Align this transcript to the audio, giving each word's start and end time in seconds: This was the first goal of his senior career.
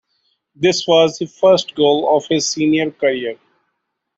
This 0.55 0.87
was 0.87 1.19
the 1.19 1.27
first 1.27 1.75
goal 1.75 2.17
of 2.17 2.25
his 2.27 2.49
senior 2.49 2.89
career. 2.89 3.37